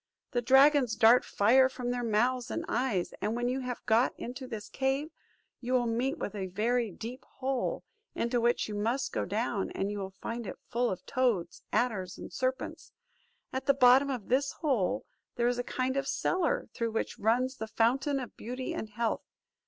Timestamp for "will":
5.73-5.85, 9.99-10.15